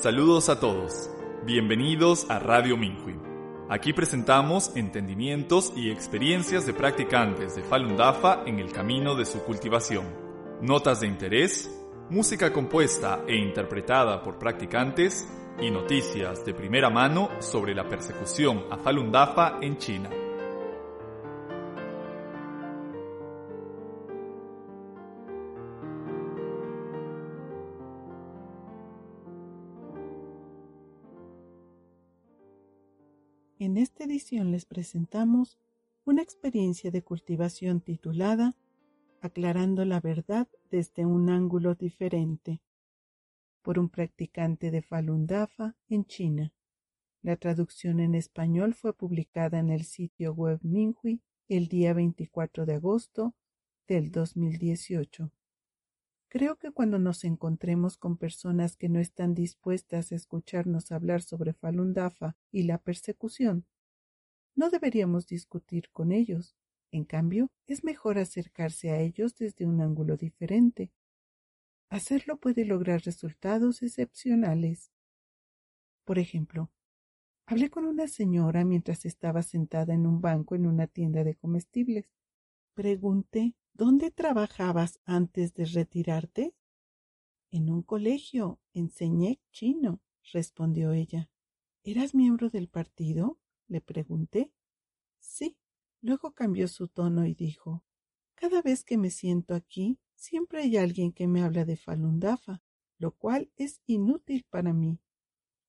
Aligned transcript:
Saludos 0.00 0.48
a 0.48 0.58
todos. 0.58 1.10
Bienvenidos 1.44 2.24
a 2.30 2.38
Radio 2.38 2.78
Minhui. 2.78 3.20
Aquí 3.68 3.92
presentamos 3.92 4.74
entendimientos 4.74 5.74
y 5.76 5.90
experiencias 5.90 6.64
de 6.64 6.72
practicantes 6.72 7.54
de 7.54 7.62
Falun 7.62 7.98
Dafa 7.98 8.42
en 8.46 8.60
el 8.60 8.72
camino 8.72 9.14
de 9.14 9.26
su 9.26 9.42
cultivación. 9.42 10.06
Notas 10.62 11.00
de 11.00 11.06
interés, 11.06 11.70
música 12.08 12.50
compuesta 12.50 13.24
e 13.26 13.36
interpretada 13.36 14.22
por 14.22 14.38
practicantes 14.38 15.28
y 15.60 15.70
noticias 15.70 16.46
de 16.46 16.54
primera 16.54 16.88
mano 16.88 17.28
sobre 17.40 17.74
la 17.74 17.86
persecución 17.86 18.64
a 18.70 18.78
Falun 18.78 19.12
Dafa 19.12 19.58
en 19.60 19.76
China. 19.76 20.08
En 33.60 33.76
esta 33.76 34.04
edición 34.04 34.52
les 34.52 34.64
presentamos 34.64 35.58
una 36.06 36.22
experiencia 36.22 36.90
de 36.90 37.02
cultivación 37.02 37.82
titulada 37.82 38.56
Aclarando 39.20 39.84
la 39.84 40.00
verdad 40.00 40.48
desde 40.70 41.04
un 41.04 41.28
ángulo 41.28 41.74
diferente, 41.74 42.62
por 43.60 43.78
un 43.78 43.90
practicante 43.90 44.70
de 44.70 44.80
Falun 44.80 45.26
Dafa 45.26 45.76
en 45.90 46.06
China. 46.06 46.54
La 47.20 47.36
traducción 47.36 48.00
en 48.00 48.14
español 48.14 48.72
fue 48.72 48.94
publicada 48.94 49.58
en 49.58 49.68
el 49.68 49.84
sitio 49.84 50.32
web 50.32 50.60
Minhui 50.62 51.20
el 51.46 51.68
día 51.68 51.92
24 51.92 52.64
de 52.64 52.76
agosto 52.76 53.34
del 53.86 54.10
2018. 54.10 55.30
Creo 56.30 56.56
que 56.58 56.70
cuando 56.70 57.00
nos 57.00 57.24
encontremos 57.24 57.96
con 57.96 58.16
personas 58.16 58.76
que 58.76 58.88
no 58.88 59.00
están 59.00 59.34
dispuestas 59.34 60.12
a 60.12 60.14
escucharnos 60.14 60.92
hablar 60.92 61.22
sobre 61.22 61.54
Falun 61.54 61.92
Dafa 61.92 62.36
y 62.52 62.62
la 62.62 62.78
persecución, 62.78 63.66
no 64.54 64.70
deberíamos 64.70 65.26
discutir 65.26 65.90
con 65.90 66.12
ellos. 66.12 66.54
En 66.92 67.04
cambio, 67.04 67.50
es 67.66 67.82
mejor 67.82 68.16
acercarse 68.16 68.90
a 68.90 69.00
ellos 69.00 69.34
desde 69.34 69.66
un 69.66 69.80
ángulo 69.80 70.16
diferente. 70.16 70.92
Hacerlo 71.88 72.36
puede 72.36 72.64
lograr 72.64 73.00
resultados 73.02 73.82
excepcionales. 73.82 74.92
Por 76.04 76.20
ejemplo, 76.20 76.70
hablé 77.44 77.70
con 77.70 77.86
una 77.86 78.06
señora 78.06 78.64
mientras 78.64 79.04
estaba 79.04 79.42
sentada 79.42 79.94
en 79.94 80.06
un 80.06 80.20
banco 80.20 80.54
en 80.54 80.68
una 80.68 80.86
tienda 80.86 81.24
de 81.24 81.34
comestibles. 81.34 82.06
Pregunté 82.74 83.56
¿Dónde 83.80 84.10
trabajabas 84.10 85.00
antes 85.06 85.54
de 85.54 85.64
retirarte? 85.64 86.54
En 87.50 87.70
un 87.70 87.80
colegio. 87.80 88.60
Enseñé 88.74 89.40
chino, 89.52 90.02
respondió 90.34 90.92
ella. 90.92 91.30
¿Eras 91.82 92.14
miembro 92.14 92.50
del 92.50 92.68
partido? 92.68 93.38
le 93.68 93.80
pregunté. 93.80 94.52
Sí. 95.18 95.56
Luego 96.02 96.34
cambió 96.34 96.68
su 96.68 96.88
tono 96.88 97.24
y 97.24 97.32
dijo 97.32 97.82
Cada 98.34 98.60
vez 98.60 98.84
que 98.84 98.98
me 98.98 99.08
siento 99.08 99.54
aquí, 99.54 99.98
siempre 100.14 100.60
hay 100.60 100.76
alguien 100.76 101.10
que 101.10 101.26
me 101.26 101.42
habla 101.42 101.64
de 101.64 101.78
Falun 101.78 102.20
Dafa, 102.20 102.62
lo 102.98 103.12
cual 103.12 103.50
es 103.56 103.80
inútil 103.86 104.44
para 104.50 104.74
mí. 104.74 105.00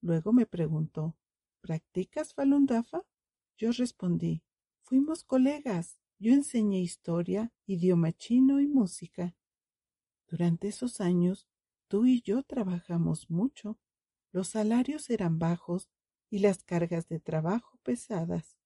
Luego 0.00 0.32
me 0.32 0.46
preguntó 0.46 1.16
¿Practicas 1.60 2.34
Falun 2.34 2.66
Dafa? 2.66 3.06
Yo 3.56 3.70
respondí 3.70 4.42
Fuimos 4.82 5.22
colegas. 5.22 6.00
Yo 6.22 6.34
enseñé 6.34 6.80
historia, 6.80 7.50
idioma 7.64 8.12
chino 8.12 8.60
y 8.60 8.68
música. 8.68 9.34
Durante 10.28 10.68
esos 10.68 11.00
años, 11.00 11.48
tú 11.88 12.04
y 12.04 12.20
yo 12.20 12.42
trabajamos 12.42 13.30
mucho. 13.30 13.78
Los 14.30 14.48
salarios 14.48 15.08
eran 15.08 15.38
bajos 15.38 15.88
y 16.28 16.40
las 16.40 16.62
cargas 16.62 17.08
de 17.08 17.20
trabajo 17.20 17.78
pesadas. 17.82 18.58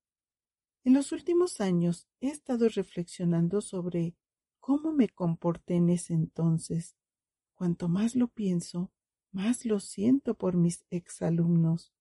En 0.83 0.95
los 0.95 1.13
últimos 1.13 1.61
años 1.61 2.09
he 2.21 2.27
estado 2.27 2.69
reflexionando 2.69 3.61
sobre 3.61 4.17
cómo 4.59 4.93
me 4.93 5.09
comporté 5.09 5.77
en 5.77 5.91
ese 5.91 6.13
entonces. 6.13 6.97
Cuanto 7.55 7.87
más 7.87 8.17
lo 8.17 8.27
pienso, 8.27 8.91
más 9.31 9.65
lo 9.65 9.79
siento 9.79 10.35
por 10.35 10.57
mis 10.57 10.85
exalumnos. 10.91 11.93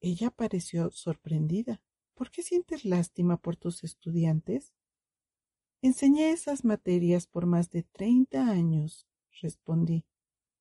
Ella 0.00 0.30
pareció 0.30 0.90
sorprendida. 0.90 1.80
¿Por 2.12 2.30
qué 2.30 2.42
sientes 2.42 2.84
lástima 2.84 3.38
por 3.38 3.56
tus 3.56 3.84
estudiantes? 3.84 4.74
Enseñé 5.80 6.32
esas 6.32 6.64
materias 6.64 7.28
por 7.28 7.46
más 7.46 7.70
de 7.70 7.84
treinta 7.84 8.50
años, 8.50 9.06
respondí. 9.40 10.04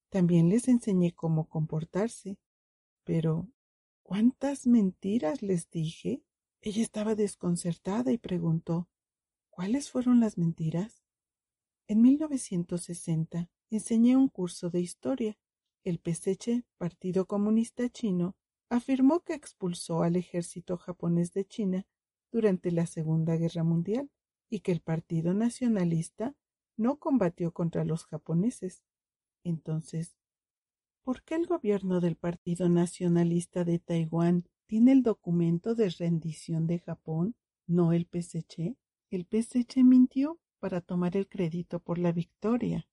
También 0.09 0.47
les 0.47 0.67
enseñé 0.67 1.13
cómo 1.13 1.50
comportarse. 1.50 2.38
Pero 3.03 3.47
¿cuántas 4.03 4.67
mentiras 4.67 5.41
les 5.41 5.72
dije? 5.72 6.22
Ella 6.61 6.83
estaba 6.83 7.16
desconcertada 7.16 8.11
y 8.11 8.19
preguntó 8.19 8.89
¿Cuáles 9.50 9.89
fueron 9.89 10.19
las 10.19 10.38
mentiras? 10.38 11.03
En 11.88 12.03
1960 12.03 13.49
enseñé 13.72 14.16
un 14.16 14.28
curso 14.29 14.69
de 14.69 14.81
historia. 14.81 15.35
El 15.84 15.97
PSC, 15.97 16.63
Partido 16.78 17.25
Comunista 17.25 17.89
Chino, 17.89 18.35
afirmó 18.69 19.22
que 19.22 19.34
expulsó 19.34 20.03
al 20.03 20.16
ejército 20.16 20.78
japonés 20.78 21.34
de 21.34 21.45
China 21.45 21.88
durante 22.31 22.72
la 22.72 22.85
Segunda 22.85 23.35
Guerra 23.35 23.63
Mundial 23.63 24.11
y 24.50 24.62
que 24.62 24.72
el 24.72 24.81
Partido 24.81 25.34
Nacionalista 25.34 26.35
no 26.78 26.97
combatió 26.97 27.52
contra 27.52 27.84
los 27.84 28.06
japoneses. 28.06 28.84
Entonces, 29.44 30.16
¿por 31.03 31.24
qué 31.24 31.35
el 31.35 31.47
gobierno 31.47 32.00
del 32.00 32.16
Partido 32.16 32.69
Nacionalista 32.69 33.63
de 33.63 33.80
Taiwán 33.80 34.46
tiene 34.68 34.91
el 34.91 35.03
documento 35.03 35.75
de 35.75 35.90
rendición 35.90 36.68
de 36.68 36.80
Japón, 36.80 37.35
no 37.66 37.94
el 37.94 38.06
PSC? 38.06 38.75
El 39.09 39.25
PSC 39.25 39.84
mintió 39.84 40.40
para 40.59 40.81
tomar 40.81 41.16
el 41.16 41.28
crédito 41.28 41.79
por 41.79 41.97
la 41.97 42.12
victoria. 42.12 42.88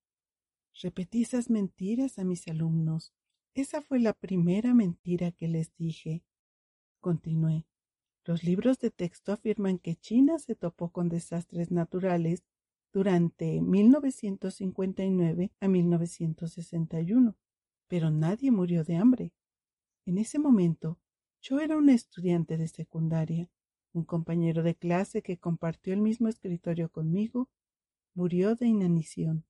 Repetí 0.80 1.22
esas 1.22 1.50
mentiras 1.50 2.18
a 2.18 2.24
mis 2.24 2.46
alumnos. 2.48 3.12
Esa 3.54 3.80
fue 3.80 4.00
la 4.00 4.12
primera 4.12 4.74
mentira 4.74 5.30
que 5.30 5.48
les 5.48 5.74
dije. 5.76 6.24
Continué. 7.00 7.66
Los 8.26 8.42
libros 8.42 8.78
de 8.78 8.90
texto 8.90 9.32
afirman 9.32 9.78
que 9.78 9.96
China 9.96 10.38
se 10.38 10.54
topó 10.54 10.90
con 10.90 11.10
desastres 11.10 11.70
naturales 11.70 12.42
durante 12.90 13.60
1959 13.60 15.52
a 15.60 15.68
1961, 15.68 17.36
pero 17.86 18.10
nadie 18.10 18.50
murió 18.50 18.82
de 18.82 18.96
hambre. 18.96 19.32
En 20.06 20.16
ese 20.16 20.38
momento, 20.38 20.98
yo 21.42 21.60
era 21.60 21.76
un 21.76 21.90
estudiante 21.90 22.56
de 22.56 22.68
secundaria. 22.68 23.50
Un 23.92 24.04
compañero 24.04 24.62
de 24.62 24.74
clase 24.74 25.20
que 25.22 25.36
compartió 25.38 25.92
el 25.92 26.00
mismo 26.00 26.28
escritorio 26.28 26.88
conmigo 26.90 27.50
murió 28.14 28.54
de 28.54 28.66
inanición. 28.66 29.44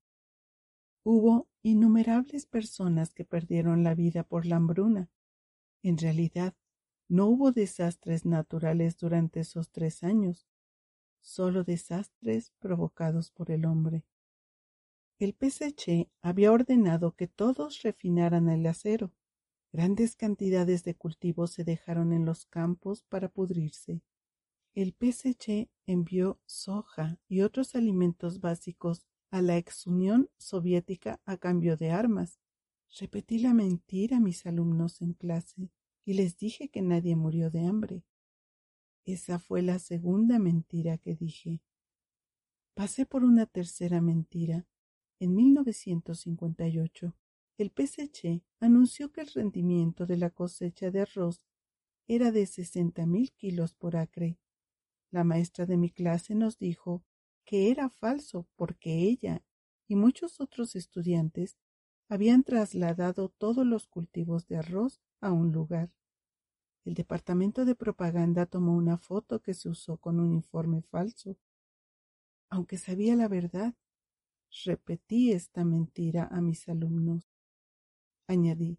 Hubo 1.04 1.48
innumerables 1.62 2.46
personas 2.46 3.14
que 3.14 3.24
perdieron 3.24 3.84
la 3.84 3.94
vida 3.94 4.24
por 4.24 4.46
la 4.46 4.56
hambruna. 4.56 5.10
En 5.82 5.96
realidad, 5.98 6.54
no 7.08 7.26
hubo 7.26 7.52
desastres 7.52 8.24
naturales 8.24 8.96
durante 8.96 9.40
esos 9.40 9.70
tres 9.70 10.02
años, 10.02 10.46
solo 11.20 11.64
desastres 11.64 12.52
provocados 12.58 13.30
por 13.30 13.50
el 13.50 13.66
hombre. 13.66 14.04
El 15.18 15.34
PSC 15.38 16.10
había 16.22 16.50
ordenado 16.50 17.12
que 17.12 17.26
todos 17.28 17.82
refinaran 17.82 18.48
el 18.48 18.66
acero. 18.66 19.12
Grandes 19.72 20.16
cantidades 20.16 20.84
de 20.84 20.94
cultivos 20.94 21.52
se 21.52 21.64
dejaron 21.64 22.12
en 22.12 22.24
los 22.24 22.46
campos 22.46 23.02
para 23.04 23.28
pudrirse. 23.28 24.02
El 24.74 24.94
PSC 24.98 25.68
envió 25.86 26.40
soja 26.46 27.18
y 27.28 27.42
otros 27.42 27.74
alimentos 27.74 28.40
básicos 28.40 29.06
a 29.30 29.40
la 29.40 29.56
ex 29.56 29.86
Unión 29.86 30.30
Soviética 30.36 31.20
a 31.24 31.36
cambio 31.36 31.76
de 31.76 31.90
armas. 31.90 32.40
Repetí 32.98 33.38
la 33.38 33.54
mentira 33.54 34.16
a 34.16 34.20
mis 34.20 34.46
alumnos 34.46 35.00
en 35.00 35.12
clase 35.12 35.70
y 36.04 36.14
les 36.14 36.36
dije 36.36 36.68
que 36.68 36.82
nadie 36.82 37.16
murió 37.16 37.50
de 37.50 37.66
hambre. 37.66 38.04
Esa 39.04 39.38
fue 39.38 39.62
la 39.62 39.78
segunda 39.78 40.38
mentira 40.38 40.98
que 40.98 41.14
dije. 41.14 41.62
Pasé 42.74 43.06
por 43.06 43.24
una 43.24 43.46
tercera 43.46 44.00
mentira. 44.00 44.66
En 45.20 45.34
1958, 45.34 47.14
el 47.56 47.70
PSC 47.70 48.42
anunció 48.60 49.12
que 49.12 49.20
el 49.20 49.28
rendimiento 49.28 50.06
de 50.06 50.16
la 50.16 50.30
cosecha 50.30 50.90
de 50.90 51.02
arroz 51.02 51.46
era 52.08 52.32
de 52.32 52.46
sesenta 52.46 53.06
mil 53.06 53.32
kilos 53.32 53.74
por 53.74 53.96
acre. 53.96 54.38
La 55.10 55.22
maestra 55.22 55.64
de 55.66 55.76
mi 55.76 55.90
clase 55.90 56.34
nos 56.34 56.58
dijo 56.58 57.04
que 57.44 57.70
era 57.70 57.88
falso 57.88 58.48
porque 58.56 59.00
ella 59.00 59.44
y 59.86 59.96
muchos 59.96 60.40
otros 60.40 60.74
estudiantes 60.76 61.58
habían 62.08 62.42
trasladado 62.44 63.28
todos 63.28 63.66
los 63.66 63.86
cultivos 63.86 64.46
de 64.46 64.58
arroz 64.58 65.00
a 65.20 65.32
un 65.32 65.52
lugar. 65.52 65.90
El 66.84 66.94
departamento 66.94 67.64
de 67.64 67.74
propaganda 67.74 68.44
tomó 68.46 68.74
una 68.74 68.98
foto 68.98 69.40
que 69.40 69.54
se 69.54 69.68
usó 69.70 69.96
con 69.96 70.20
un 70.20 70.32
informe 70.32 70.82
falso. 70.82 71.36
Aunque 72.50 72.76
sabía 72.76 73.16
la 73.16 73.26
verdad, 73.26 73.74
repetí 74.64 75.32
esta 75.32 75.64
mentira 75.64 76.28
a 76.30 76.40
mis 76.42 76.68
alumnos. 76.68 77.30
Añadí, 78.26 78.78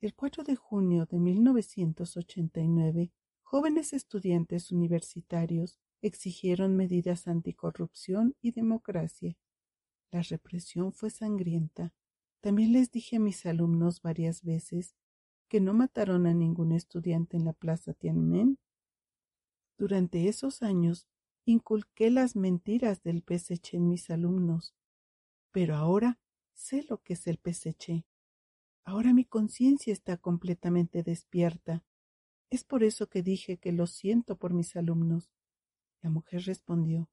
El 0.00 0.14
4 0.14 0.44
de 0.44 0.54
junio 0.54 1.06
de 1.06 1.18
1989, 1.18 3.10
jóvenes 3.42 3.92
estudiantes 3.92 4.70
universitarios 4.70 5.80
exigieron 6.02 6.76
medidas 6.76 7.26
anticorrupción 7.26 8.36
y 8.40 8.52
democracia. 8.52 9.36
La 10.10 10.22
represión 10.22 10.92
fue 10.92 11.10
sangrienta. 11.10 11.92
También 12.40 12.72
les 12.72 12.90
dije 12.90 13.16
a 13.16 13.20
mis 13.20 13.44
alumnos 13.46 14.02
varias 14.02 14.42
veces 14.42 14.94
que 15.48 15.60
no 15.60 15.74
mataron 15.74 16.26
a 16.26 16.34
ningún 16.34 16.72
estudiante 16.72 17.36
en 17.36 17.44
la 17.44 17.52
plaza 17.52 17.94
Tiananmen. 17.94 18.58
Durante 19.76 20.28
esos 20.28 20.62
años 20.62 21.08
inculqué 21.44 22.10
las 22.10 22.36
mentiras 22.36 23.02
del 23.02 23.22
PSC 23.22 23.76
en 23.76 23.88
mis 23.88 24.10
alumnos, 24.10 24.74
pero 25.50 25.76
ahora 25.76 26.18
sé 26.52 26.84
lo 26.88 26.98
que 27.02 27.14
es 27.14 27.26
el 27.26 27.38
PSC. 27.38 28.04
Ahora 28.84 29.12
mi 29.12 29.24
conciencia 29.24 29.92
está 29.92 30.16
completamente 30.16 31.02
despierta. 31.02 31.84
Es 32.50 32.64
por 32.64 32.84
eso 32.84 33.08
que 33.08 33.22
dije 33.22 33.58
que 33.58 33.72
lo 33.72 33.86
siento 33.86 34.36
por 34.36 34.52
mis 34.52 34.76
alumnos. 34.76 35.30
La 36.02 36.10
mujer 36.10 36.42
respondió 36.44 37.08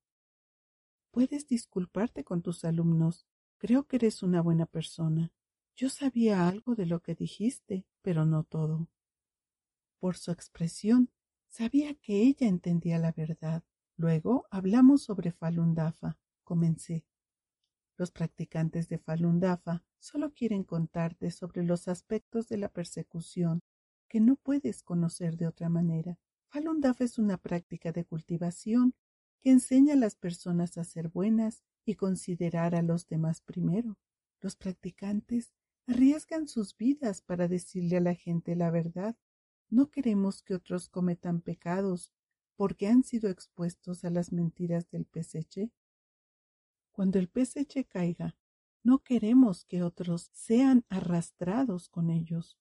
Puedes 1.11 1.47
disculparte 1.47 2.25
con 2.25 2.41
tus 2.41 2.65
alumnos. 2.65 3.25
Creo 3.57 3.85
que 3.87 3.95
eres 3.95 4.21
una 4.21 4.41
buena 4.41 4.65
persona. 4.65 5.31
Yo 5.75 5.89
sabía 5.89 6.47
algo 6.47 6.75
de 6.75 6.85
lo 6.85 7.01
que 7.01 7.15
dijiste, 7.15 7.85
pero 8.01 8.25
no 8.25 8.43
todo. 8.43 8.87
Por 9.99 10.17
su 10.17 10.31
expresión, 10.31 11.09
sabía 11.47 11.95
que 11.95 12.21
ella 12.23 12.47
entendía 12.47 12.99
la 12.99 13.11
verdad. 13.11 13.63
Luego 13.97 14.45
hablamos 14.51 15.03
sobre 15.03 15.31
Falun 15.31 15.73
Dafa. 15.73 16.17
Comencé. 16.43 17.05
Los 17.97 18.11
practicantes 18.11 18.89
de 18.89 18.97
Falun 18.97 19.39
Dafa 19.39 19.83
solo 19.99 20.33
quieren 20.33 20.63
contarte 20.63 21.31
sobre 21.31 21.63
los 21.63 21.87
aspectos 21.87 22.49
de 22.49 22.57
la 22.57 22.69
persecución 22.69 23.61
que 24.09 24.19
no 24.19 24.35
puedes 24.35 24.83
conocer 24.83 25.37
de 25.37 25.47
otra 25.47 25.69
manera. 25.69 26.19
Falun 26.49 26.81
Dafa 26.81 27.05
es 27.05 27.17
una 27.17 27.37
práctica 27.37 27.91
de 27.91 28.05
cultivación 28.05 28.93
que 29.41 29.51
enseña 29.51 29.93
a 29.93 29.97
las 29.97 30.15
personas 30.15 30.77
a 30.77 30.83
ser 30.83 31.09
buenas 31.09 31.63
y 31.85 31.95
considerar 31.95 32.75
a 32.75 32.81
los 32.81 33.07
demás 33.07 33.41
primero. 33.41 33.97
Los 34.41 34.55
practicantes 34.55 35.53
arriesgan 35.87 36.47
sus 36.47 36.75
vidas 36.75 37.21
para 37.21 37.47
decirle 37.47 37.97
a 37.97 38.01
la 38.01 38.15
gente 38.15 38.55
la 38.55 38.71
verdad. 38.71 39.15
No 39.69 39.89
queremos 39.89 40.41
que 40.41 40.55
otros 40.55 40.89
cometan 40.89 41.41
pecados 41.41 42.11
porque 42.55 42.87
han 42.87 43.03
sido 43.03 43.29
expuestos 43.29 44.03
a 44.05 44.09
las 44.09 44.31
mentiras 44.31 44.89
del 44.89 45.05
PSC. 45.05 45.71
Cuando 46.91 47.19
el 47.19 47.27
PSC 47.27 47.85
caiga, 47.85 48.35
no 48.83 48.99
queremos 48.99 49.65
que 49.65 49.83
otros 49.83 50.29
sean 50.31 50.85
arrastrados 50.89 51.89
con 51.89 52.09
ellos. 52.09 52.57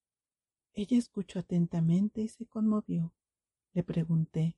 Ella 0.73 0.99
escuchó 0.99 1.39
atentamente 1.39 2.23
y 2.23 2.29
se 2.29 2.47
conmovió. 2.47 3.15
Le 3.75 3.85
pregunté, 3.85 4.57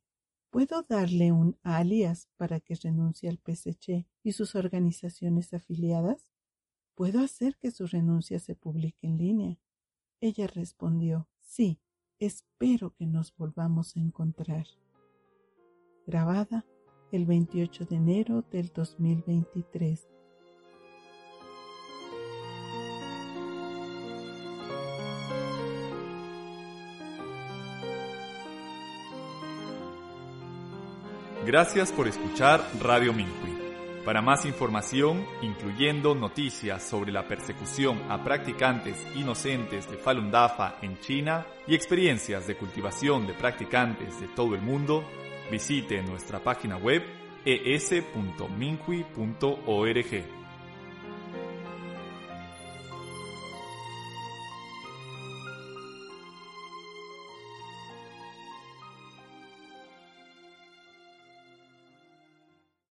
¿puedo 0.57 0.87
darle 0.89 1.33
un 1.33 1.59
alias 1.63 2.31
para 2.39 2.61
que 2.61 2.77
renuncie 2.77 3.29
al 3.29 3.37
PSC 3.37 4.07
y 4.23 4.33
sus 4.33 4.55
organizaciones 4.55 5.53
afiliadas? 5.53 6.33
¿Puedo 6.95 7.21
hacer 7.21 7.59
que 7.59 7.71
su 7.71 7.87
renuncia 7.87 8.39
se 8.39 8.55
publique 8.55 9.07
en 9.07 9.19
línea? 9.19 9.59
Ella 10.19 10.47
respondió, 10.47 11.29
sí, 11.43 11.79
espero 12.19 12.95
que 12.95 13.05
nos 13.05 13.37
volvamos 13.37 13.97
a 13.97 14.01
encontrar. 14.01 14.67
Grabada 16.07 16.65
el 17.13 17.27
28 17.27 17.85
de 17.85 17.97
enero 17.97 18.41
del 18.51 18.73
2023. 18.75 20.09
Gracias 31.47 31.93
por 31.93 32.09
escuchar 32.09 32.61
Radio 32.81 33.13
Minhui. 33.13 33.57
Para 34.05 34.21
más 34.21 34.45
información, 34.45 35.25
incluyendo 35.43 36.17
noticias 36.17 36.83
sobre 36.83 37.13
la 37.13 37.29
persecución 37.29 38.03
a 38.11 38.25
practicantes 38.25 38.97
inocentes 39.15 39.89
de 39.89 39.97
Falun 39.97 40.33
Dafa 40.33 40.75
en 40.83 40.99
China 40.99 41.47
y 41.69 41.77
experiencias 41.77 42.49
de 42.49 42.57
cultivación 42.57 43.29
de 43.29 43.35
practicantes 43.35 44.21
de 44.21 44.27
todo 44.27 44.57
el 44.57 44.61
mundo, 44.61 45.05
visite 45.49 46.03
nuestra 46.03 46.41
página 46.41 46.79
web 46.79 47.05
es.minhui.org. 47.45 48.07